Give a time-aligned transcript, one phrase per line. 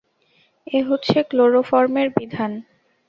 [0.67, 2.51] এ হচ্ছে ক্লোরোফর্মের বিধান।